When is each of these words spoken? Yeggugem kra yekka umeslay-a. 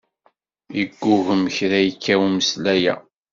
Yeggugem 0.77 1.43
kra 1.55 1.79
yekka 1.85 2.15
umeslay-a. 2.25 2.95